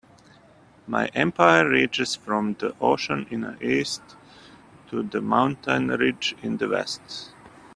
My 0.87 1.11
empire 1.13 1.69
reaches 1.69 2.15
from 2.15 2.55
the 2.55 2.73
ocean 2.81 3.27
in 3.29 3.41
the 3.41 3.63
East 3.63 4.01
to 4.89 5.03
the 5.03 5.21
mountain 5.21 5.89
ridge 5.89 6.35
in 6.41 6.57
the 6.57 6.67
West. 6.67 7.35